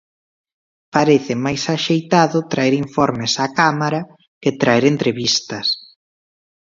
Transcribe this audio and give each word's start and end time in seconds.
Parece 0.95 1.33
máis 1.45 1.63
axeitado 1.75 2.37
traer 2.51 2.73
informes 2.85 3.33
á 3.43 3.45
Cámara 3.59 4.01
que 4.41 4.57
traer 4.61 4.83
entrevistas. 4.93 5.67